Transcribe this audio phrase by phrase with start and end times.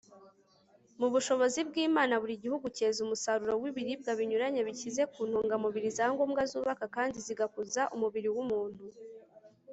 [0.99, 6.85] mu bushobozi bw'imana, buri gihugu cyeza umusaruro w'ibiribwa binyuranye bikize ku ntungamubiri za ngombwa zubaka
[6.95, 8.85] kandi zigakuza umubiri w'umuntu